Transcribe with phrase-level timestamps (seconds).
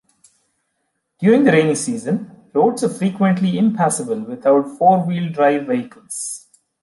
[1.19, 6.47] During the rainy season, roads are frequently impassable without four-wheel drive vehicles.